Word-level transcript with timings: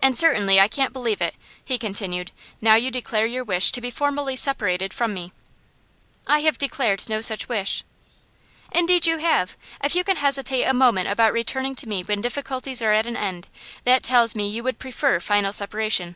'And 0.00 0.16
certainly 0.16 0.60
I 0.60 0.68
can't 0.68 0.92
believe 0.92 1.20
it,' 1.20 1.34
he 1.64 1.76
continued, 1.76 2.30
'now 2.60 2.76
you 2.76 2.92
declare 2.92 3.26
your 3.26 3.42
wish 3.42 3.72
to 3.72 3.80
be 3.80 3.90
formally 3.90 4.36
separated 4.36 4.94
from 4.94 5.12
me.' 5.12 5.32
'I 6.28 6.42
have 6.42 6.58
declared 6.58 7.08
no 7.08 7.20
such 7.20 7.48
wish.' 7.48 7.82
'Indeed 8.70 9.04
you 9.08 9.18
have. 9.18 9.56
If 9.82 9.96
you 9.96 10.04
can 10.04 10.18
hesitate 10.18 10.62
a 10.62 10.72
moment 10.72 11.08
about 11.08 11.32
returning 11.32 11.74
to 11.74 11.88
me 11.88 12.04
when 12.04 12.20
difficulties 12.20 12.80
are 12.82 12.92
at 12.92 13.08
an 13.08 13.16
end, 13.16 13.48
that 13.82 14.04
tells 14.04 14.36
me 14.36 14.48
you 14.48 14.62
would 14.62 14.78
prefer 14.78 15.18
final 15.18 15.52
separation. 15.52 16.14